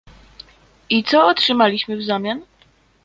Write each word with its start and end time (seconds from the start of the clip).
I 0.89 1.03
co 1.03 1.27
otrzymaliśmy 1.27 1.97
w 1.97 2.03
zamian? 2.03 2.41